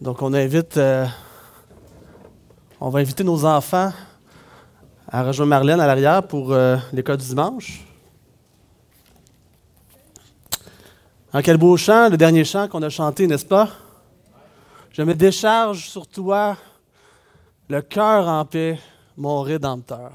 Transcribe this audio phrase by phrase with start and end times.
[0.00, 1.06] Donc, on invite, euh,
[2.80, 3.92] on va inviter nos enfants
[5.06, 7.84] à rejoindre Marlène à l'arrière pour euh, l'école du dimanche.
[11.34, 13.68] En quel beau chant, le dernier chant qu'on a chanté, n'est-ce pas?
[14.90, 16.56] Je me décharge sur toi,
[17.68, 18.78] le cœur en paix,
[19.18, 20.12] mon rédempteur.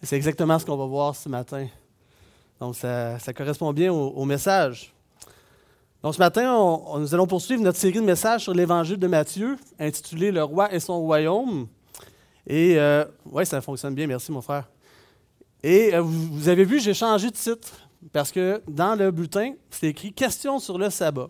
[0.00, 1.66] C'est exactement ce qu'on va voir ce matin.
[2.60, 4.95] Donc, ça, correspond bien au message.
[6.02, 10.30] Donc ce matin, nous allons poursuivre notre série de messages sur l'évangile de Matthieu, intitulé
[10.30, 11.66] Le roi et son royaume.
[12.46, 14.68] Et euh, oui, ça fonctionne bien, merci mon frère.
[15.62, 19.88] Et euh, vous, avez vu, j'ai changé de titre parce que dans le bulletin, c'est
[19.88, 21.28] écrit Questions sur le sabbat.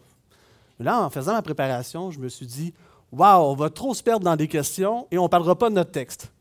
[0.78, 2.74] là, en faisant ma préparation, je me suis dit
[3.12, 5.74] Waouh, on va trop se perdre dans des questions et on ne parlera pas de
[5.74, 6.32] notre texte.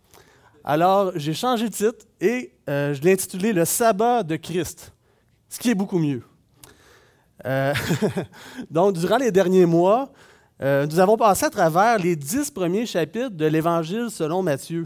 [0.64, 4.92] Alors, j'ai changé de titre et euh, je l'ai intitulé Le sabbat de Christ,
[5.48, 6.24] ce qui est beaucoup mieux.
[7.46, 7.74] Euh,
[8.72, 10.12] donc, durant les derniers mois,
[10.62, 14.86] euh, nous avons passé à travers les dix premiers chapitres de l'Évangile selon Matthieu.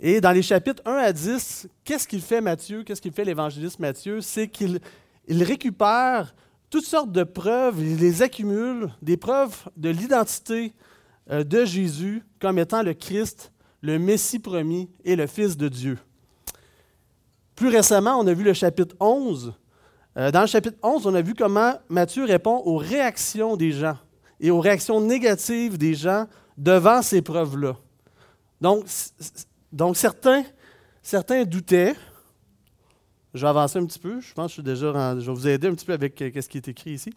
[0.00, 3.78] Et dans les chapitres 1 à 10, qu'est-ce qu'il fait Matthieu, qu'est-ce qu'il fait l'évangéliste
[3.78, 4.20] Matthieu?
[4.20, 4.80] C'est qu'il
[5.28, 6.34] récupère
[6.70, 10.72] toutes sortes de preuves, il les accumule, des preuves de l'identité
[11.30, 13.52] euh, de Jésus comme étant le Christ,
[13.82, 15.98] le Messie promis et le Fils de Dieu.
[17.54, 19.54] Plus récemment, on a vu le chapitre 11
[20.16, 23.96] euh, dans le chapitre 11, on a vu comment Matthieu répond aux réactions des gens
[24.40, 26.26] et aux réactions négatives des gens
[26.58, 27.76] devant ces preuves-là.
[28.60, 28.84] Donc,
[29.72, 30.44] donc certains,
[31.02, 31.94] certains doutaient.
[33.32, 34.20] Je vais avancer un petit peu.
[34.20, 36.30] Je pense que je suis déjà Je vais vous aider un petit peu avec euh,
[36.42, 37.14] ce qui est écrit ici.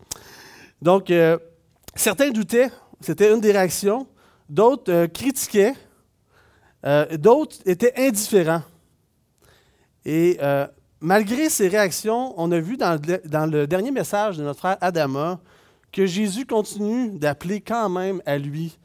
[0.81, 1.37] Donc, euh,
[1.95, 2.71] certains doutaient.
[3.01, 4.07] C'était une des réactions.
[4.47, 5.73] D'autres critiquaient.
[7.17, 8.61] D'autres étaient indifférents.
[10.05, 10.37] Et
[11.01, 15.39] malgré ces réactions, on a vu dans le, dernier message de notre frère Adama
[15.91, 18.77] que Jésus continue d'appeler quand même à lui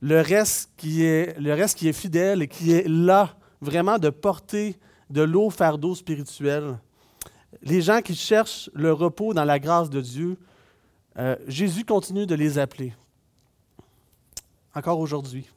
[0.00, 4.76] le reste, qui est, fidèle et qui est là vraiment de porter
[5.10, 6.78] de l'eau fardeau spirituel.
[7.62, 10.36] Les gens qui cherchent le repos dans la grâce de Dieu,
[11.18, 12.92] euh, Jésus continue de les appeler.
[14.74, 15.48] Encore aujourd'hui.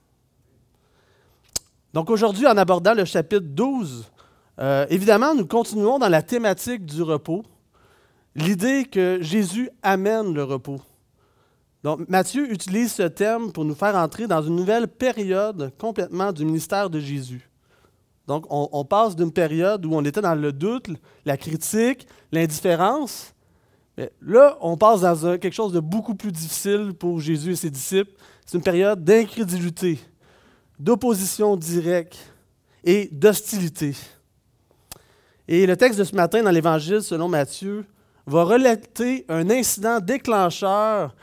[1.93, 4.09] Donc aujourd'hui, en abordant le chapitre 12
[4.59, 7.43] euh, évidemment, nous continuons dans la thématique du repos,
[8.35, 10.79] l'idée que Jésus amène le repos.
[11.83, 16.43] Donc, Matthieu utilise ce thème pour nous faire entrer dans une nouvelle période complètement du
[16.43, 17.49] ministère de Jésus.
[18.25, 20.89] Donc, on, passe d'une période où on était dans le doute,
[21.23, 23.33] la critique, l'indifférence.
[23.95, 27.69] Mais là, on passe dans quelque chose de beaucoup plus difficile pour Jésus et ses
[27.69, 28.11] disciples.
[28.45, 29.97] C'est une période d'incrédulité,
[30.77, 32.17] d'opposition directe
[32.83, 33.95] et d'hostilité.
[35.47, 37.85] Et le texte de ce matin dans l'Évangile selon Matthieu
[38.25, 41.15] va relater un incident déclencheur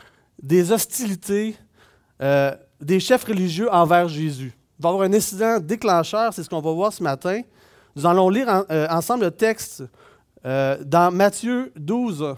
[0.42, 1.56] des hostilités
[2.22, 4.52] euh, des chefs religieux envers Jésus.
[4.78, 7.42] Il va y avoir un incident déclencheur, c'est ce qu'on va voir ce matin.
[7.96, 9.84] Nous allons lire euh, ensemble le texte
[10.46, 12.34] euh, dans Matthieu 12,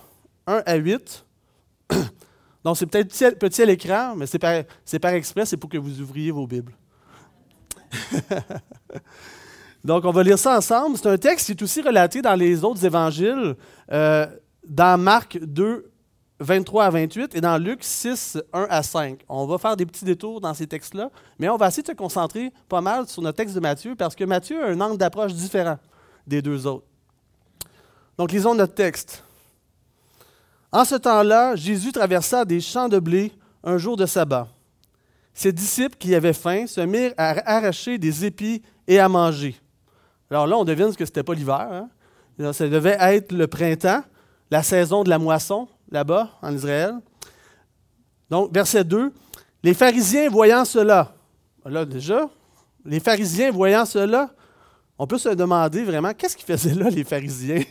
[0.46, 1.24] 1 à 8.
[2.64, 4.64] Donc c'est peut-être petit, à l'écran, mais c'est par,
[5.00, 6.72] par exprès, c'est pour que vous ouvriez vos Bibles.
[9.86, 10.98] Donc, on va lire ça ensemble.
[10.98, 13.54] C'est un texte qui est aussi relaté dans les autres évangiles,
[13.92, 14.26] euh,
[14.68, 15.88] dans Marc 2,
[16.40, 19.20] 23 à 28 et dans Luc 6, 1 à 5.
[19.28, 21.08] On va faire des petits détours dans ces textes-là,
[21.38, 24.16] mais on va essayer de se concentrer pas mal sur notre texte de Matthieu parce
[24.16, 25.78] que Matthieu a un angle d'approche différent
[26.26, 26.86] des deux autres.
[28.18, 29.22] Donc, lisons notre texte.
[30.72, 33.30] En ce temps-là, Jésus traversa des champs de blé
[33.62, 34.48] un jour de sabbat.
[35.32, 39.54] Ses disciples qui avaient faim se mirent à arracher des épis et à manger.
[40.30, 41.68] Alors là, on devine que ce n'était pas l'hiver.
[42.38, 42.52] Hein.
[42.52, 44.02] Ça devait être le printemps,
[44.50, 46.94] la saison de la moisson, là-bas, en Israël.
[48.28, 49.12] Donc, verset 2.
[49.62, 51.14] Les pharisiens voyant cela,
[51.64, 52.28] là déjà,
[52.84, 54.30] les pharisiens voyant cela,
[54.98, 57.62] on peut se demander vraiment qu'est-ce qu'ils faisaient là, les pharisiens,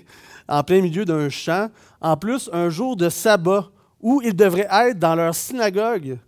[0.48, 1.70] en plein milieu d'un champ,
[2.02, 6.20] en plus un jour de sabbat, où ils devraient être dans leur synagogue.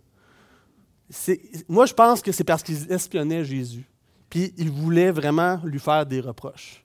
[1.68, 3.87] Moi, je pense que c'est parce qu'ils espionnaient Jésus
[4.28, 6.84] puis il voulait vraiment lui faire des reproches.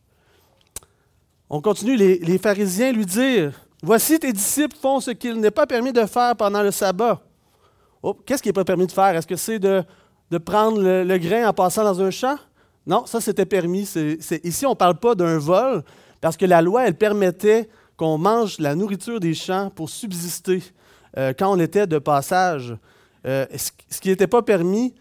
[1.49, 3.53] On continue, les, pharisiens lui dirent,
[3.85, 7.21] Voici tes disciples font ce qu'il n'est pas permis de faire pendant le sabbat.
[8.01, 9.13] Oh, qu'est-ce qui n'est pas permis de faire?
[9.15, 9.83] Est-ce que c'est de,
[10.45, 12.37] prendre le, grain en passant dans un champ?
[12.87, 13.81] Non, ça c'était permis.
[14.43, 15.83] ici, on ne parle pas d'un vol,
[16.21, 20.63] parce que la loi, elle permettait qu'on mange la nourriture des champs pour subsister
[21.17, 22.75] euh, quand on était de passage.
[23.25, 24.93] Euh, ce, qui n'était pas permis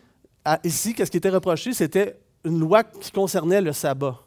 [0.65, 4.19] ici, qu'est-ce qui était reproché, c'était une loi qui concernait le sabbat.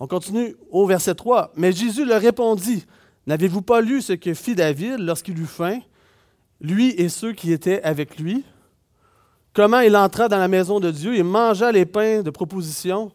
[0.00, 1.52] On continue au verset 3.
[1.56, 2.86] Mais Jésus leur répondit,
[3.26, 5.80] N'avez-vous pas lu ce que fit David lorsqu'il eut faim
[6.60, 8.44] lui et ceux qui étaient avec lui,
[9.52, 13.12] comment il entra dans la maison de Dieu et mangea les pains de proposition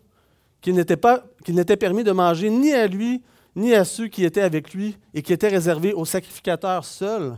[0.61, 3.21] qu'il n'était, pas, qu'il n'était permis de manger ni à lui,
[3.55, 7.37] ni à ceux qui étaient avec lui et qui étaient réservés aux sacrificateurs seuls?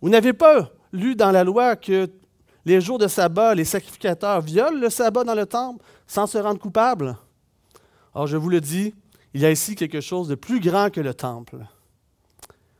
[0.00, 2.08] Vous n'avez pas lu dans la loi que
[2.64, 6.60] les jours de sabbat, les sacrificateurs violent le sabbat dans le temple sans se rendre
[6.60, 7.16] coupables?
[8.14, 8.94] Or, je vous le dis,
[9.34, 11.58] il y a ici quelque chose de plus grand que le temple.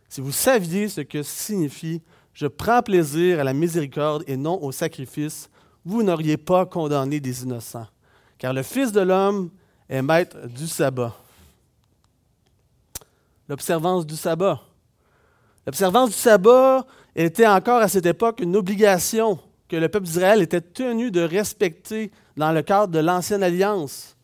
[0.08, 2.02] Si vous saviez ce que signifie
[2.34, 5.48] je prends plaisir à la miséricorde et non au sacrifice,
[5.84, 7.86] vous n'auriez pas condamné des innocents.
[8.38, 9.50] Car le Fils de l'homme
[9.88, 11.14] est maître du sabbat.
[13.48, 14.60] L'observance du sabbat.
[15.64, 16.84] L'observance du sabbat
[17.14, 22.10] était encore à cette époque une obligation que le peuple d'Israël était tenu de respecter
[22.36, 24.16] dans le cadre de l'ancienne alliance.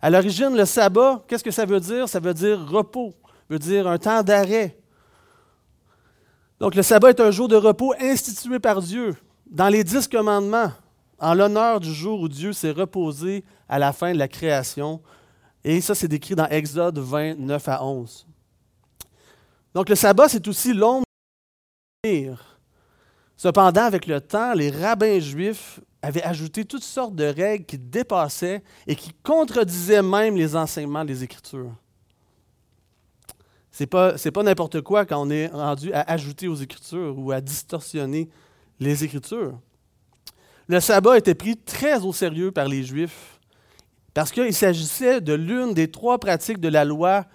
[0.00, 2.08] À l'origine, le sabbat, qu'est-ce que ça veut dire?
[2.08, 3.14] Ça veut dire repos,
[3.48, 4.78] veut dire un temps d'arrêt.
[6.60, 9.14] Donc le sabbat est un jour de repos institué par Dieu
[9.50, 10.72] dans les dix commandements,
[11.18, 15.00] en l'honneur du jour où Dieu s'est reposé à la fin de la création.
[15.64, 18.26] Et ça, c'est décrit dans Exode 29 à 11.
[19.74, 21.04] Donc le sabbat, c'est aussi l'ombre
[23.36, 28.62] Cependant, avec le temps, les rabbins juifs avaient ajouté toutes sortes de règles qui dépassaient
[28.86, 31.72] et qui contredisaient même les enseignements des Écritures.
[33.70, 37.30] Ce n'est pas, pas n'importe quoi quand on est rendu à ajouter aux Écritures ou
[37.30, 38.30] à distorsionner
[38.80, 39.58] les Écritures.
[40.68, 43.38] Le sabbat était pris très au sérieux par les Juifs
[44.14, 47.26] parce qu'il s'agissait de l'une des trois pratiques de la loi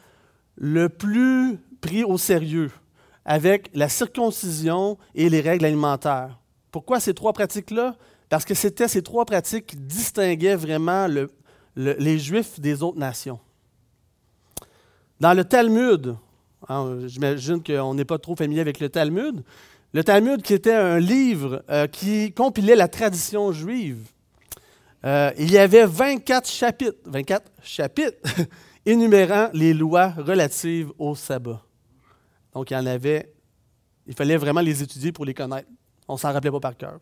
[0.56, 2.72] le plus pris au sérieux
[3.26, 6.40] avec la circoncision et les règles alimentaires.
[6.72, 7.96] Pourquoi ces trois pratiques-là?
[8.30, 11.08] Parce que c'était ces trois pratiques qui distinguaient vraiment
[11.76, 13.40] les Juifs des autres nations.
[15.20, 16.16] Dans le Talmud,
[16.68, 19.44] hein, j'imagine qu'on n'est pas trop familier avec le Talmud,
[19.94, 24.08] le Talmud qui était un livre euh, qui compilait la tradition juive,
[25.04, 28.18] euh, il y avait 24 chapitres, 24 chapitres
[28.86, 31.62] énumérant les lois relatives au sabbat.
[32.54, 33.34] Donc, il y en avait,
[34.08, 35.68] il fallait vraiment les étudier pour les connaître.
[36.08, 37.00] On ne s'en rappelait pas par cœur,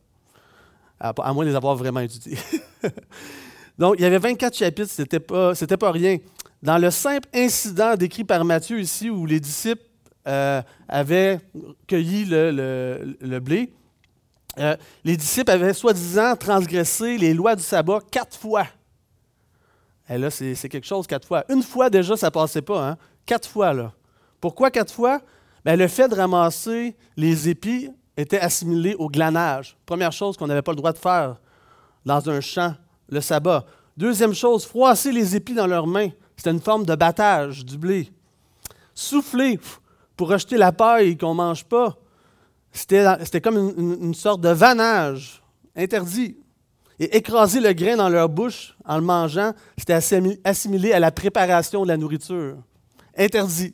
[1.00, 2.38] à, moins de les avoir vraiment étudiés.
[3.78, 6.18] Donc, il y avait 24 chapitres, ce n'était pas, pas rien.
[6.62, 9.84] Dans le simple incident décrit par Matthieu ici, où les disciples
[10.28, 11.40] euh, avaient
[11.88, 13.72] cueilli le, blé,
[14.58, 14.76] euh,
[15.06, 18.68] les disciples avaient soi-disant transgressé les lois du sabbat quatre fois.
[20.10, 21.46] Et là, c'est quelque chose quatre fois.
[21.50, 22.90] Une fois déjà, ça ne passait pas.
[22.90, 22.98] Hein?
[23.26, 23.94] Quatre fois, là.
[24.42, 25.22] Pourquoi quatre fois?
[25.66, 29.78] Bien, le fait de ramasser les épis était assimilé au glanage.
[29.86, 31.38] Première chose qu'on n'avait pas le droit de faire
[32.06, 32.76] dans un champ,
[33.10, 33.66] le sabbat.
[33.98, 36.10] Deuxième chose, froisser les épis dans leurs mains.
[36.38, 38.10] C'était une forme de battage du blé.
[38.94, 39.60] Souffler
[40.16, 41.98] pour rejeter la paille qu'on ne mange pas.
[42.72, 45.42] C'était comme une, sorte de vannage
[45.76, 46.38] interdit.
[47.02, 50.00] Et écraser le grain dans leur bouche en le mangeant, c'était
[50.44, 52.58] assimilé à la préparation de la nourriture.
[53.18, 53.74] Interdit.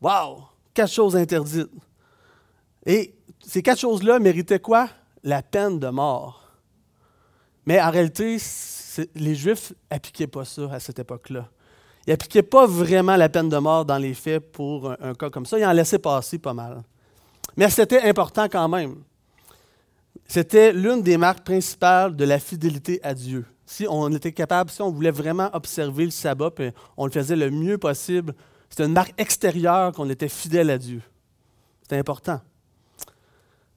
[0.00, 0.51] Wow!
[0.74, 1.70] Quatre choses interdites.
[2.86, 3.14] Et
[3.44, 4.88] ces quatre choses-là méritaient quoi?
[5.22, 6.48] La peine de mort.
[7.66, 8.38] Mais en réalité,
[9.14, 11.48] les Juifs n'appliquaient pas ça à cette époque-là.
[12.06, 15.46] Ils n'appliquaient pas vraiment la peine de mort dans les faits pour un, cas comme
[15.46, 15.58] ça.
[15.58, 16.82] Ils en laissaient passer pas mal.
[17.56, 18.96] Mais c'était important quand même.
[20.26, 23.44] C'était l'une des marques principales de la fidélité à Dieu.
[23.66, 27.36] Si on était capable, si on voulait vraiment observer le sabbat, puis on le faisait
[27.36, 28.34] le mieux possible
[28.72, 31.02] c'était une marque extérieure qu'on était fidèle à Dieu.
[31.86, 32.40] C'est important.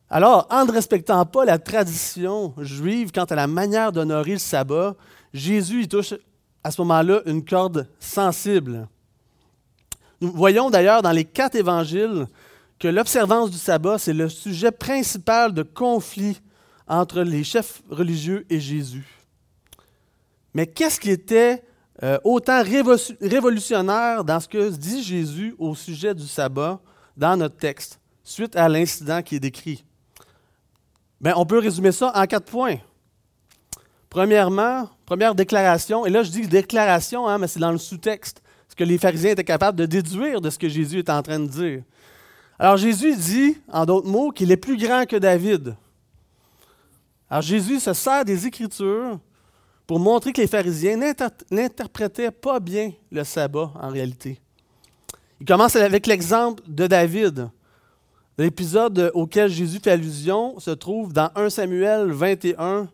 [0.09, 4.95] Alors, en ne respectant pas la tradition juive quant à la manière d'honorer le sabbat,
[5.33, 6.13] Jésus y touche
[6.63, 8.87] à ce moment-là une corde sensible.
[10.21, 12.25] Nous voyons d'ailleurs dans les quatre évangiles
[12.79, 16.39] que l'observance du sabbat, c'est le sujet principal de conflit
[16.87, 19.05] entre les chefs religieux et Jésus.
[20.53, 21.65] Mais qu'est-ce qui était
[22.03, 26.79] euh, autant révolutionnaire dans ce que dit Jésus au sujet du sabbat
[27.15, 29.85] dans notre texte, suite à l'incident qui est décrit.
[31.21, 32.77] Bien, on peut résumer ça en quatre points.
[34.09, 38.75] Premièrement, première déclaration, et là je dis déclaration, hein, mais c'est dans le sous-texte, ce
[38.75, 41.47] que les pharisiens étaient capables de déduire de ce que Jésus est en train de
[41.47, 41.83] dire.
[42.59, 45.75] Alors Jésus dit, en d'autres mots, qu'il est plus grand que David.
[47.29, 49.19] Alors Jésus se sert des Écritures
[49.87, 50.97] pour montrer que les pharisiens
[51.51, 54.39] n'interprétaient pas bien le sabbat en réalité.
[55.39, 57.49] Il commence avec l'exemple de David.
[58.37, 62.87] L'épisode auquel Jésus fait allusion se trouve dans 1 Samuel 21,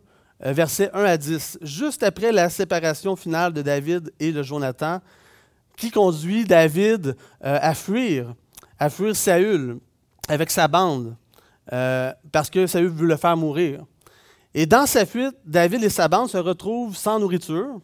[0.45, 4.99] euh, versets 1 à 10, juste après la séparation finale de David et de Jonathan,
[5.77, 8.33] qui conduit David euh, à fuir,
[8.77, 9.79] à fuir Saül
[10.27, 11.15] avec sa bande.
[11.73, 13.85] euh, parce que Saül veut le faire mourir.
[14.53, 17.79] Et dans sa fuite, David et sa bande se retrouvent sans nourriture.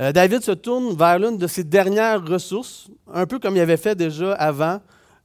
[0.00, 3.76] Euh, David se tourne vers l'une de ses dernières ressources, un peu comme il avait
[3.76, 4.80] fait déjà avant,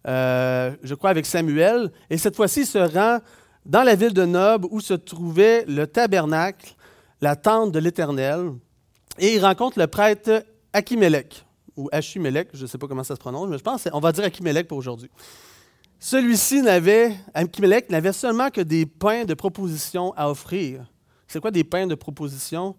[0.07, 1.91] euh, je crois avec Samuel.
[2.09, 3.19] Et cette fois-ci, il se rend
[3.65, 6.75] dans la ville de Nob où se trouvait le tabernacle,
[7.21, 8.51] la tente de l'Éternel.
[9.19, 11.45] Et il rencontre le prêtre Achimelech,
[11.77, 14.12] ou Achimelech, je ne sais pas comment ça se prononce, mais je pense qu'on va
[14.12, 15.09] dire Achimelech pour aujourd'hui.
[16.05, 20.86] Celui-ci n'avait, Achimelech n'avait seulement que des pains de proposition à offrir.
[21.29, 22.75] C'est quoi des pains de proposition?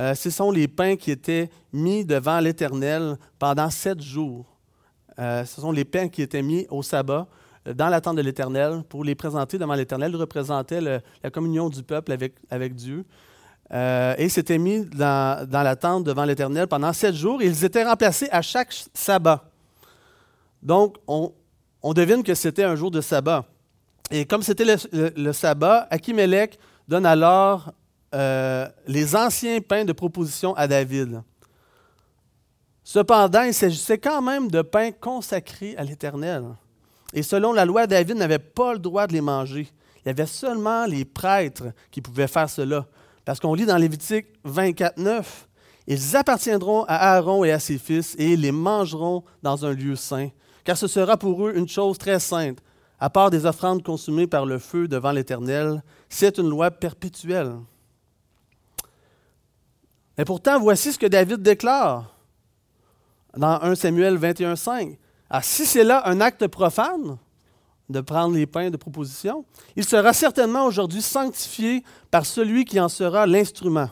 [0.00, 4.46] Euh, ce sont les pains qui étaient mis devant l'Éternel pendant sept jours.
[5.18, 7.28] Euh, ce sont les pains qui étaient mis au sabbat
[7.68, 10.12] euh, dans la tente de l'Éternel pour les présenter devant l'Éternel.
[10.12, 13.04] Ils représentaient la communion du peuple avec, Dieu.
[13.70, 17.42] et c'était mis dans, dans, la tente devant l'Éternel pendant sept jours.
[17.42, 19.50] Ils étaient remplacés à chaque sabbat.
[20.62, 21.30] Donc, on,
[21.84, 23.44] on devine que c'était un jour de sabbat.
[24.10, 27.72] Et comme c'était le, sabbat, Achimelech donne alors
[28.14, 31.22] euh, les anciens pains de proposition à David.
[32.82, 36.44] Cependant, il s'agissait quand même de pains consacrés à l'Éternel.
[37.12, 39.68] Et selon la loi, David n'avait pas le droit de les manger.
[40.04, 42.86] Il y avait seulement les prêtres qui pouvaient faire cela.
[43.26, 45.48] Parce qu'on lit dans Lévitique 24, 9,
[45.86, 49.96] Ils appartiendront à Aaron et à ses fils, et ils les mangeront dans un lieu
[49.96, 50.30] saint,
[50.64, 52.58] car ce sera pour eux une chose très sainte.
[52.98, 57.56] À part des offrandes consumées par le feu devant l'Éternel, c'est une loi perpétuelle.
[60.16, 62.14] Mais pourtant, voici ce que David déclare
[63.36, 64.96] dans 1 Samuel 21.5.
[65.28, 67.18] Ah, si c'est là un acte profane
[67.88, 69.44] de prendre les pains de proposition,
[69.76, 73.90] il sera certainement aujourd'hui sanctifié par celui qui en sera l'instrument.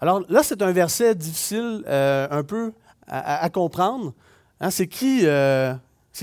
[0.00, 2.72] Alors là, c'est un verset difficile euh, un peu
[3.06, 4.14] à, comprendre.
[4.60, 5.74] Hein, c'est qui, euh,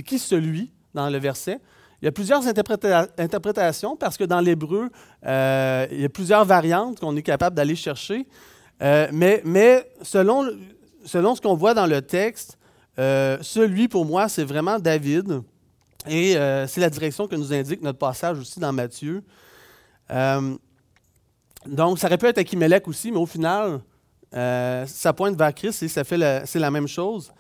[0.05, 1.59] qui celui dans le verset?
[2.01, 4.89] Il y a plusieurs interprétations parce que dans l'hébreu,
[5.25, 8.27] euh, il y a plusieurs variantes qu'on est capable d'aller chercher.
[8.83, 10.47] Euh, mais, selon,
[11.03, 12.59] selon ce qu'on voit dans le texte,
[12.97, 15.41] celui pour moi, c'est vraiment David.
[16.07, 16.33] Et
[16.67, 19.23] c'est la direction que nous indique notre passage aussi dans Matthieu.
[21.65, 23.79] donc, ça aurait pu être Achimelech aussi, mais au final,
[24.31, 27.31] ça pointe vers Christ et c'est la même chose.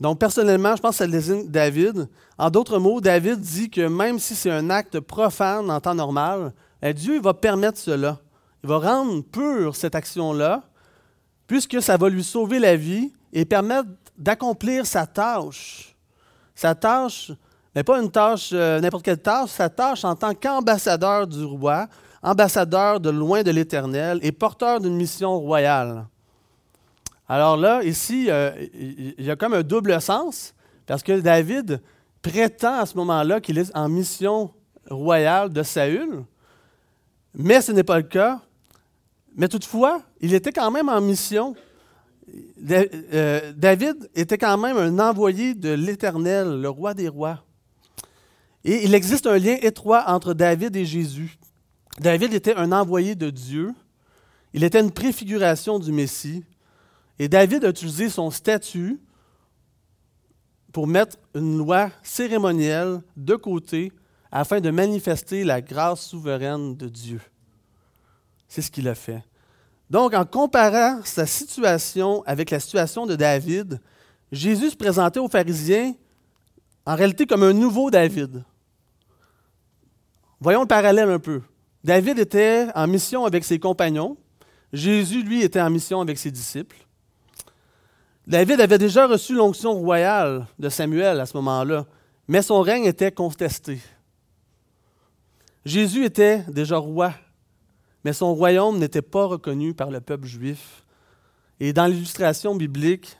[0.00, 2.08] Donc, personnellement, je pense que ça désigne David.
[2.36, 6.52] En d'autres mots, David dit que même si c'est un acte profane en temps normal,
[6.94, 8.18] Dieu va permettre cela.
[8.62, 10.62] Il va rendre pure cette action-là,
[11.46, 15.96] puisque ça va lui sauver la vie et permettre d'accomplir sa tâche.
[16.54, 17.32] Sa tâche,
[17.74, 21.86] mais pas une tâche, euh, n'importe quelle tâche, sa tâche en tant qu'ambassadeur du roi,
[22.22, 26.06] ambassadeur de loin de l'Éternel et porteur d'une mission royale.
[27.28, 30.54] Alors là, ici, euh, il y a comme un double sens,
[30.86, 31.82] parce que David
[32.22, 34.50] prétend à ce moment-là qu'il est en mission
[34.88, 36.24] royale de Saül,
[37.34, 38.40] mais ce n'est pas le cas.
[39.36, 41.54] Mais toutefois, il était quand même en mission.
[42.70, 47.44] Euh, David était quand même un envoyé de l'Éternel, le roi des rois.
[48.64, 51.38] Et il existe un lien étroit entre David et Jésus.
[52.00, 53.72] David était un envoyé de Dieu.
[54.54, 56.42] Il était une préfiguration du Messie.
[57.18, 59.00] Et David a utilisé son statut
[60.72, 63.92] pour mettre une loi cérémonielle de côté
[64.30, 67.20] afin de manifester la grâce souveraine de Dieu.
[68.46, 69.24] C'est ce qu'il a fait.
[69.90, 73.80] Donc, en comparant sa situation avec la situation de David,
[74.30, 75.94] Jésus se présentait aux pharisiens
[76.84, 78.44] en réalité comme un nouveau David.
[80.40, 81.42] Voyons le parallèle un peu.
[81.82, 84.16] David était en mission avec ses compagnons.
[84.72, 86.87] Jésus, lui, était en mission avec ses disciples.
[88.28, 91.86] David avait déjà reçu l'onction royale de Samuel à ce moment-là,
[92.28, 93.80] mais son règne était contesté.
[95.64, 97.12] Jésus était déjà roi
[98.04, 100.84] mais son royaume n'était pas reconnu par le peuple juif.
[101.60, 103.18] Et dans l'illustration biblique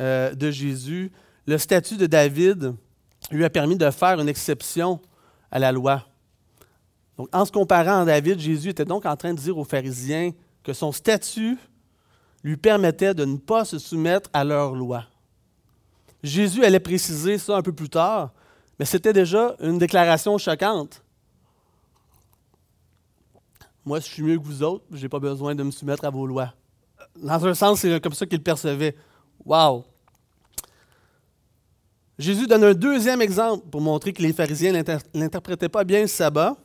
[0.00, 1.10] euh, de Jésus,
[1.46, 2.74] le statut de David
[3.30, 5.00] lui a permis de faire une exception
[5.50, 6.06] à la loi.
[7.32, 10.30] En se comparant à David, Jésus était donc en train de dire aux pharisiens
[10.62, 11.58] que son statut
[12.42, 15.04] lui permettait de ne pas se soumettre à leur loi.
[16.22, 18.32] Jésus allait préciser ça un peu plus tard,
[18.78, 21.02] mais c'était déjà une déclaration choquante.
[23.84, 26.10] Moi, je suis mieux que vous autres, je n'ai pas besoin de me soumettre à
[26.10, 26.52] vos lois.
[27.16, 28.94] Dans un sens, c'est comme ça qu'il percevait.
[29.44, 29.84] Wow!
[32.18, 34.72] Jésus donne un deuxième exemple pour montrer que les pharisiens
[35.14, 36.56] n'interprétaient pas bien le sabbat.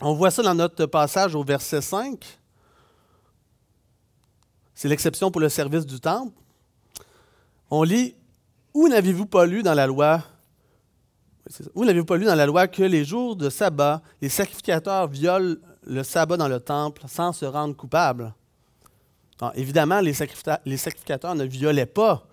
[0.00, 2.24] On voit ça dans notre passage au verset 5.
[4.78, 6.32] C'est l'exception pour le service du temple.
[7.68, 8.14] On lit
[8.72, 10.22] Où n'avez-vous pas lu dans la loi?
[11.74, 15.56] Vous n'avez pas lu dans la loi que les jours de sabbat, les sacrificateurs violent
[15.82, 18.32] le sabbat dans le temple sans se rendre coupables.
[19.56, 22.24] évidemment, les, sacrificateurs ne violaient pas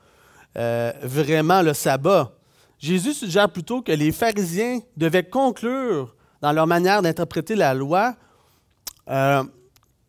[0.55, 2.31] euh, vraiment le sabbat.
[2.77, 8.13] Jésus suggère plutôt que les pharisiens devaient conclure dans leur manière d'interpréter la loi,
[9.09, 9.43] euh,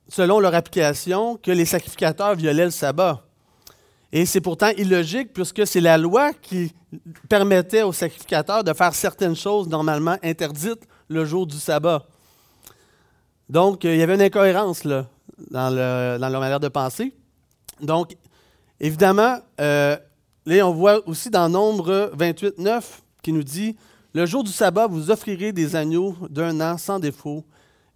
[0.09, 3.23] selon leur application, que les sacrificateurs violaient le sabbat.
[4.13, 6.73] Et c'est pourtant illogique puisque c'est la loi qui
[7.29, 12.07] permettait aux sacrificateurs de faire certaines choses normalement interdites le jour du sabbat.
[13.49, 15.07] Donc, il y avait une incohérence là,
[15.51, 17.15] dans, leur manière de penser.
[17.81, 18.17] Donc,
[18.81, 19.97] évidemment, euh,
[20.47, 23.77] là, on voit aussi dans Nombre 28, 9 qui nous dit
[24.13, 27.45] Le jour du sabbat, vous offrirez des agneaux d'un an sans défaut,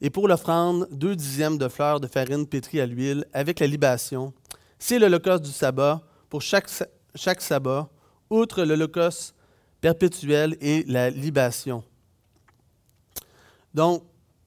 [0.00, 4.33] et pour l'offrande, deux dixièmes de fleurs de farine pétrie à l'huile avec la libation
[4.80, 6.69] c'est l'Holocauste du sabbat pour chaque,
[7.14, 7.88] chaque sabbat,
[8.30, 9.35] outre l'Holocauste
[9.80, 11.85] perpétuel et la libation.
[13.75, 14.02] Donc,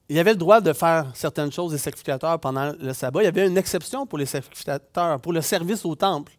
[0.08, 3.22] il y avait le droit de faire certaines choses des sacrificateurs pendant le sabbat.
[3.22, 6.32] Il y avait une exception pour les sacrificateurs, pour le service au temple.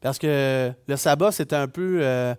[0.00, 2.00] Parce que le sabbat, c'était un peu.
[2.02, 2.34] Euh,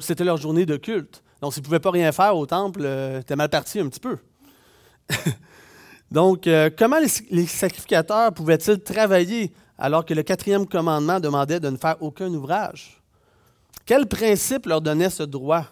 [0.00, 1.22] c'était leur journée de culte.
[1.40, 4.00] Donc, s'ils ne pouvaient pas rien faire au temple, euh, c'était mal parti un petit
[4.00, 4.18] peu.
[6.10, 6.98] Donc, euh, comment
[7.30, 13.02] les, sacrificateurs pouvaient-ils travailler alors que le quatrième commandement demandait de ne faire aucun ouvrage?
[13.84, 15.66] Quel principe leur donnait ce droit?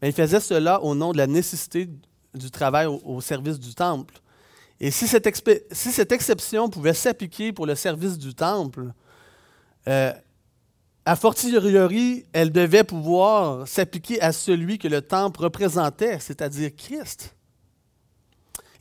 [0.00, 1.88] Bien, ils faisaient cela au nom de la nécessité
[2.34, 4.14] du travail au, service du temple.
[4.80, 5.28] Et si cette,
[5.70, 8.92] si cette exception pouvait s'appliquer pour le service du temple,
[9.88, 10.12] euh,
[11.04, 17.34] a fortiori, elle devait pouvoir s'appliquer à celui que le temple représentait, c'est-à-dire Christ.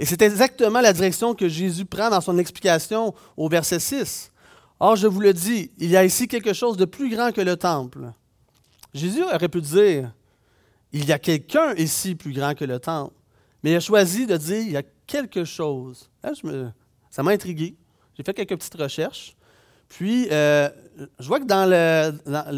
[0.02, 4.32] Et c'est exactement la direction que Jésus prend dans son explication au verset 6.
[4.80, 7.40] Or, je vous le dis, il y a ici quelque chose de plus grand que
[7.40, 8.12] le temple.
[8.96, 10.12] Jésus aurait pu dire,
[10.92, 13.14] il y a quelqu'un ici plus grand que le temple.
[13.62, 16.10] Mais il a choisi de dire, il y a quelque chose.
[17.12, 17.76] ça m'a intrigué.
[18.18, 19.36] J'ai fait quelques petites recherches.
[19.88, 20.68] Puis, euh,
[21.20, 22.12] je vois que dans le,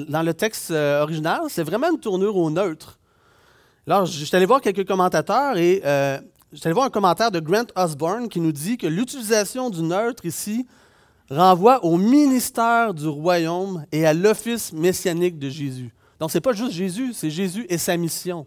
[0.07, 2.97] dans, le texte euh, original, c'est vraiment une tournure au neutre.
[3.85, 6.21] Alors, je suis allé voir quelques commentateurs et euh,
[6.63, 10.67] allé voir un commentaire de Grant Osborne qui nous dit que l'utilisation du neutre ici
[11.29, 15.91] renvoie au ministère du royaume et à l'office messianique de Jésus.
[16.19, 18.45] Donc, ce n'est pas juste Jésus, c'est Jésus et sa mission.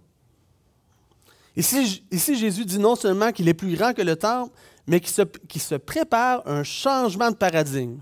[1.56, 4.52] Ici, Jésus dit non seulement qu'il est plus grand que le temple,
[4.86, 5.22] mais qu'il se,
[5.58, 7.98] se, prépare un changement de paradigme,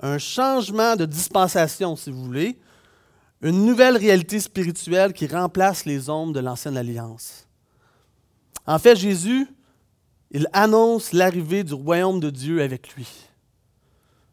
[0.00, 2.58] un changement de dispensation, si vous voulez,
[3.42, 7.43] une nouvelle réalité spirituelle qui remplace les ombres de l'ancienne alliance.
[8.66, 9.46] En fait, Jésus,
[10.30, 13.06] il annonce l'arrivée du royaume de Dieu avec lui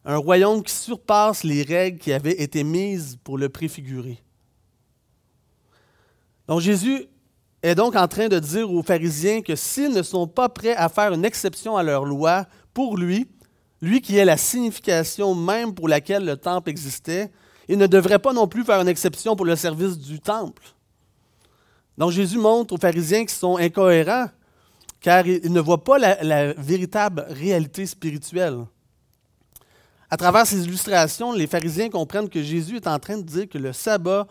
[0.06, 4.18] un royaume qui surpasse les règles qui avaient été mises pour le préfigurer.
[6.48, 7.06] Donc Jésus
[7.62, 10.90] est donc en train de dire aux pharisiens que s'ils ne sont pas prêts à
[10.90, 13.30] faire une exception à leur loi pour lui,
[13.82, 17.32] lui qui est la signification même pour laquelle le temple existait,
[17.68, 20.64] ils ne devraient pas non plus faire une exception pour le service du temple.
[21.98, 24.28] Donc Jésus montre aux pharisiens qu'ils sont incohérents
[25.00, 28.66] car ils ne voient pas la, la véritable réalité spirituelle.
[30.10, 33.58] À travers ces illustrations, les pharisiens comprennent que Jésus est en train de dire que
[33.58, 34.28] le sabbat,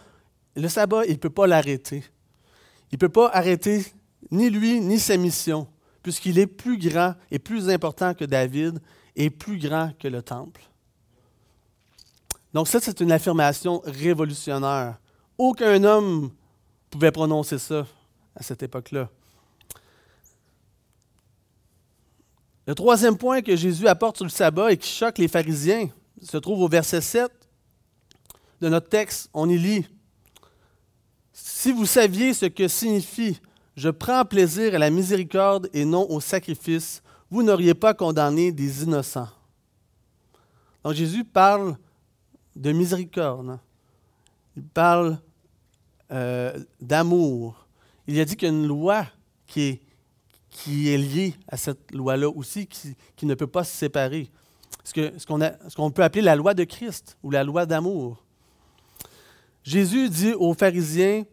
[0.55, 2.05] le sabbat, il ne peut pas l'arrêter.
[2.92, 3.85] Il ne peut pas arrêter
[4.31, 5.66] ni lui, ni sa mission,
[6.03, 8.81] puisqu'il est plus grand et plus important que David
[9.16, 10.61] et plus grand que le temple.
[12.53, 14.99] Donc ça, c'est une affirmation révolutionnaire.
[15.38, 16.31] Aucun homme
[16.90, 17.87] pouvait prononcer ça
[18.35, 19.09] à cette époque-là.
[22.66, 25.88] Le troisième point que Jésus apporte sur le sabbat et qui choque les pharisiens
[26.22, 27.31] se trouve au verset 7
[28.61, 29.31] de notre texte.
[29.33, 29.87] On y lit
[31.33, 33.40] Si vous saviez ce que signifie
[33.76, 38.83] Je prends plaisir à la miséricorde et non au sacrifice, vous n'auriez pas condamné des
[38.83, 39.29] innocents.
[40.85, 41.76] Donc Jésus parle
[42.57, 43.59] de miséricorde.
[44.57, 45.18] Il parle
[46.12, 47.66] euh, d'amour.
[48.07, 49.07] Il a dit qu'il y a une loi
[49.46, 49.81] qui est
[50.51, 54.29] qui est lié à cette loi-là aussi, qui, ne peut pas se séparer.
[54.85, 58.25] Ce qu'on peut appeler la loi de Christ ou la loi d'amour.
[59.62, 61.25] Jésus dit aux pharisiens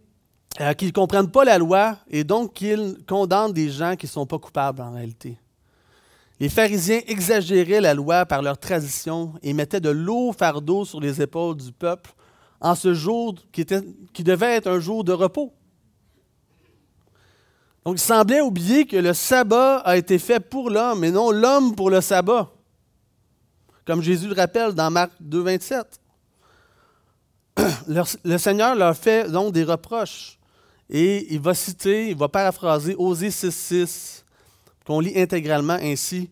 [0.60, 4.12] euh, qu'ils ne comprennent pas la loi et donc qu'ils condamnent des gens qui ne
[4.12, 5.38] sont pas coupables en réalité.
[6.40, 11.22] Les pharisiens exagéraient la loi par leur tradition et mettaient de lourds fardeaux sur les
[11.22, 12.12] épaules du peuple
[12.60, 15.54] en ce jour qui, devait être un jour de repos.
[17.86, 21.76] Donc, il semblait oublier que le sabbat a été fait pour l'homme et non l'homme
[21.76, 22.52] pour le sabbat.
[23.86, 26.02] Comme Jésus le rappelle dans Marc 2, 27.
[28.26, 30.38] Le Seigneur leur fait donc des reproches
[30.90, 34.24] Et il va citer, il va paraphraser Osée 6.6,
[34.86, 36.30] qu'on lit intégralement ainsi.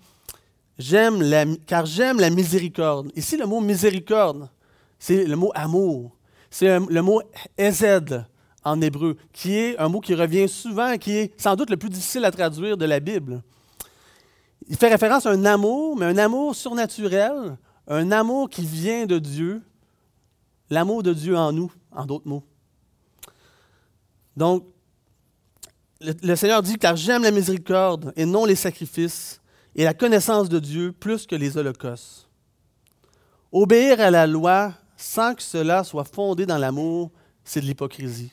[0.78, 3.12] J'aime la, car j'aime la miséricorde.
[3.16, 4.50] Ici, le mot miséricorde,
[5.00, 6.15] c'est le mot amour.
[6.58, 7.22] C'est le mot
[7.58, 8.26] ezed
[8.64, 11.90] en hébreu, qui est un mot qui revient souvent, qui est sans doute le plus
[11.90, 13.44] difficile à traduire de la Bible.
[14.70, 17.58] Il fait référence à un amour, mais un amour surnaturel,
[17.90, 19.64] un amour qui vient de Dieu,
[20.70, 22.46] l'amour de Dieu en nous, en d'autres mots.
[24.38, 24.66] Donc,
[26.00, 29.42] le, Seigneur dit, car j'aime la miséricorde et non les sacrifices,
[29.76, 32.30] et la connaissance de Dieu plus que les holocaustes.
[33.52, 37.12] Obéir à la loi sans que cela soit fondé dans l'amour,
[37.44, 38.32] c'est de l'hypocrisie.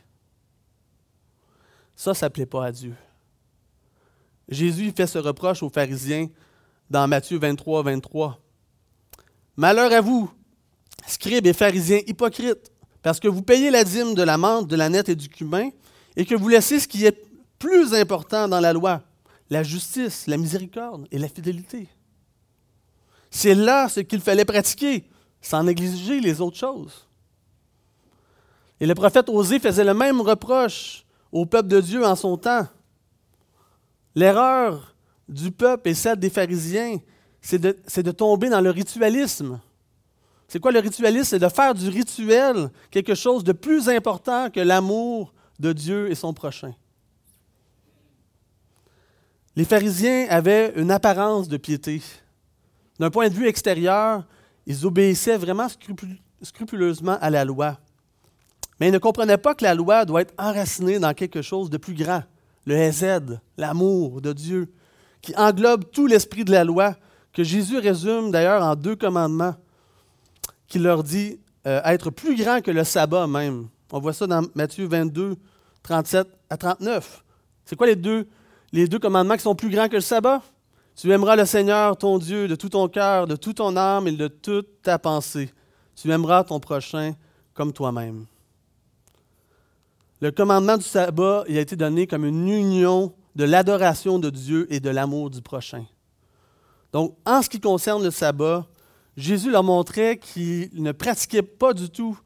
[1.95, 2.95] Ça, ça ne plaît pas à Dieu.
[4.49, 6.29] Jésus fait ce reproche aux pharisiens
[6.91, 8.39] dans Matthieu 23, 23.
[9.57, 10.31] Malheur à vous,
[11.07, 12.71] scribes et pharisiens hypocrites,
[13.03, 15.71] parce que vous payez la dîme de la menthe, de la nette et du cumin,
[16.17, 17.25] et que vous laissez ce qui est
[17.59, 19.03] plus important dans la loi,
[19.51, 21.89] la justice, la miséricorde et la fidélité.
[23.31, 25.05] C'est là ce qu'il fallait pratiquer,
[25.43, 27.07] sans négliger les autres choses.
[28.81, 32.67] Et le prophète Osée faisait le même reproche au peuple de Dieu en son temps.
[34.15, 34.95] L'erreur
[35.29, 36.99] du peuple et celle des pharisiens,
[37.41, 39.61] c'est de, de, tomber dans le ritualisme.
[40.49, 41.25] C'est quoi le ritualisme?
[41.25, 46.15] C'est de faire du rituel quelque chose de plus important que l'amour de Dieu et
[46.15, 46.75] son prochain.
[49.57, 52.03] Les pharisiens avaient une apparence de piété.
[52.99, 54.25] D'un point de vue extérieur,
[54.67, 55.69] ils obéissaient vraiment
[56.43, 57.79] scrupuleusement à la loi.
[58.81, 61.77] Mais ils ne comprenaient pas que la loi doit être enracinée dans quelque chose de
[61.77, 62.23] plus grand,
[62.67, 64.73] le Hésed, l'amour de Dieu,
[65.21, 66.97] qui englobe tout l'esprit de la loi,
[67.33, 69.55] que Jésus résume d'ailleurs en deux commandements,
[70.67, 73.69] qui leur dit euh, être plus grand que le sabbat même.
[73.93, 75.37] On voit ça dans Matthieu 22,
[75.83, 77.23] 37 à 39.
[77.65, 78.27] C'est quoi les deux,
[78.73, 80.43] les deux commandements qui sont plus grands que le sabbat?
[80.95, 84.13] Tu aimeras le Seigneur, ton Dieu, de tout ton cœur, de toute ton âme et
[84.13, 85.51] de toute ta pensée.
[85.95, 87.15] Tu aimeras ton prochain
[87.55, 88.27] comme toi-même.
[90.21, 94.67] Le commandement du sabbat il a été donné comme une union de l'adoration de Dieu
[94.73, 95.85] et de l'amour du prochain.
[96.93, 98.67] Donc, en ce qui concerne le sabbat,
[99.17, 102.19] Jésus leur montrait qu'il ne pratiquait pas du tout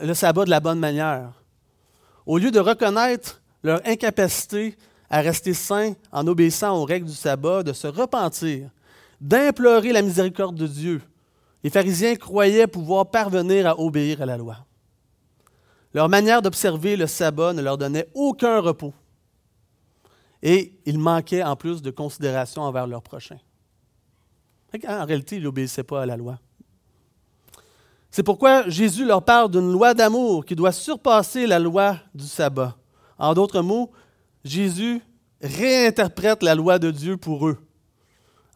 [0.00, 1.32] le sabbat de la bonne manière.
[2.24, 4.76] Au lieu de reconnaître leur incapacité
[5.10, 8.70] à rester saints en obéissant aux règles du sabbat, de se repentir,
[9.20, 11.02] d'implorer la miséricorde de Dieu,
[11.64, 14.58] les pharisiens croyaient pouvoir parvenir à obéir à la loi.
[15.94, 18.92] Leur manière d'observer le sabbat ne leur donnait aucun repos.
[20.42, 23.38] Et ils manquaient en plus de considération envers leur prochain.
[24.86, 26.38] En réalité, ils n'obéissaient pas à la loi.
[28.10, 32.76] C'est pourquoi Jésus leur parle d'une loi d'amour qui doit surpasser la loi du sabbat.
[33.18, 33.90] En d'autres mots,
[34.44, 35.00] Jésus
[35.40, 37.58] réinterprète la loi de Dieu pour eux,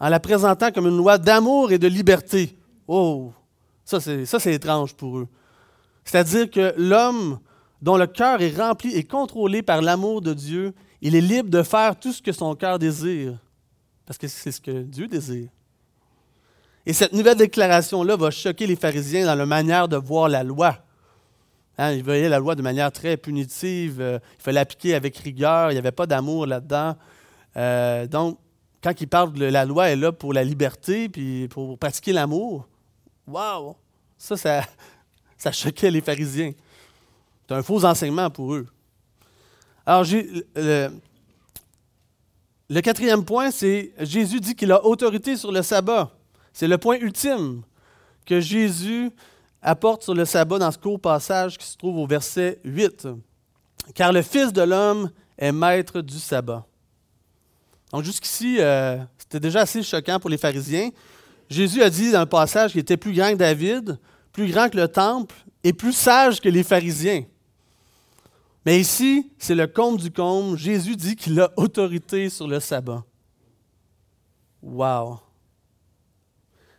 [0.00, 2.56] en la présentant comme une loi d'amour et de liberté.
[2.88, 3.32] Oh,
[3.84, 5.28] ça c'est étrange pour eux.
[6.04, 7.38] C'est-à-dire que l'homme
[7.80, 11.62] dont le cœur est rempli et contrôlé par l'amour de Dieu, il est libre de
[11.62, 13.38] faire tout ce que son cœur désire,
[14.06, 15.48] parce que c'est ce que Dieu désire.
[16.84, 20.78] Et cette nouvelle déclaration-là va choquer les pharisiens dans leur manière de voir la loi.
[21.78, 25.70] Hein, ils voyaient la loi de manière très punitive, euh, il fallait l'appliquer avec rigueur,
[25.70, 26.96] il n'y avait pas d'amour là-dedans.
[27.56, 28.38] Euh, donc,
[28.82, 32.68] quand ils parlent de la loi est là pour la liberté, puis pour pratiquer l'amour,
[33.26, 33.74] waouh!
[34.18, 34.62] Ça, ça,
[35.38, 36.52] ça choquait les pharisiens.
[37.48, 38.66] C'est un faux enseignement pour eux.
[39.86, 40.90] Alors, le,
[42.68, 46.10] le quatrième point, c'est Jésus dit qu'il a autorité sur le sabbat.
[46.52, 47.62] C'est le point ultime
[48.24, 49.10] que Jésus
[49.62, 53.08] apporte sur le sabbat dans ce court passage qui se trouve au verset 8.
[53.94, 56.66] Car le Fils de l'homme est maître du sabbat.
[57.92, 60.90] Donc jusqu'ici, euh, c'était déjà assez choquant pour les pharisiens.
[61.48, 63.98] Jésus a dit dans un passage qu'il était plus grand que David,
[64.32, 67.24] plus grand que le temple et plus sage que les pharisiens.
[68.64, 70.56] Mais ici, c'est le comble du comble.
[70.56, 73.04] Jésus dit qu'il a autorité sur le sabbat.
[74.62, 75.20] Wow!